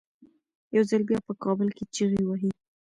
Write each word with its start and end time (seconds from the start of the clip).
یو 0.75 0.83
ځل 0.89 1.01
بیا 1.09 1.19
په 1.27 1.33
کابل 1.43 1.67
کې 1.77 1.83
چیغې 1.95 2.21
وهي. 2.25 2.51